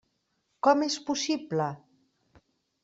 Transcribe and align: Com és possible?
Com 0.67 0.81
és 0.87 0.95
possible? 1.11 1.71